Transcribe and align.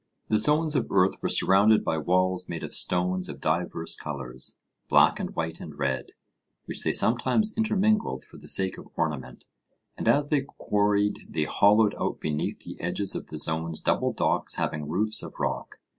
The 0.29 0.39
zones 0.39 0.75
of 0.75 0.87
earth 0.91 1.21
were 1.21 1.29
surrounded 1.29 1.85
by 1.85 1.99
walls 1.99 2.49
made 2.49 2.63
of 2.63 2.73
stone 2.73 3.21
of 3.29 3.39
divers 3.39 3.95
colours, 3.95 4.57
black 4.89 5.19
and 5.19 5.35
white 5.35 5.59
and 5.59 5.77
red, 5.77 6.13
which 6.65 6.81
they 6.81 6.91
sometimes 6.91 7.53
intermingled 7.55 8.23
for 8.23 8.37
the 8.39 8.47
sake 8.47 8.79
of 8.79 8.87
ornament; 8.95 9.45
and 9.95 10.07
as 10.07 10.29
they 10.29 10.41
quarried 10.41 11.27
they 11.29 11.43
hollowed 11.43 11.93
out 12.01 12.19
beneath 12.19 12.61
the 12.61 12.77
edges 12.81 13.13
of 13.13 13.27
the 13.27 13.37
zones 13.37 13.79
double 13.79 14.11
docks 14.11 14.55
having 14.55 14.89
roofs 14.89 15.21
of 15.21 15.35
rock. 15.39 15.77